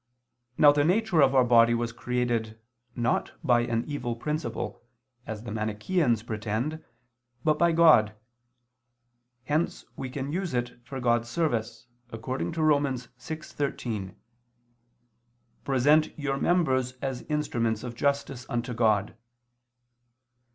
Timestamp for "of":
1.21-1.35, 17.83-17.93